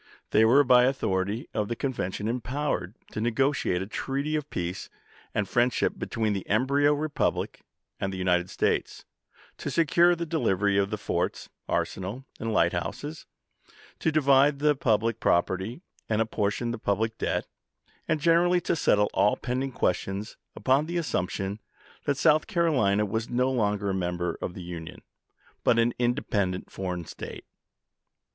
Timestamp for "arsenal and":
11.69-12.51